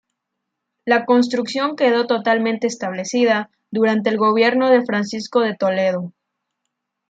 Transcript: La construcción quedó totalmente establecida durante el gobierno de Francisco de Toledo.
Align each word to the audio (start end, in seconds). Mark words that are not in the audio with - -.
La 0.83 1.05
construcción 1.05 1.75
quedó 1.75 2.07
totalmente 2.07 2.65
establecida 2.65 3.51
durante 3.69 4.09
el 4.09 4.17
gobierno 4.17 4.71
de 4.71 4.83
Francisco 4.83 5.41
de 5.41 5.55
Toledo. 5.55 6.11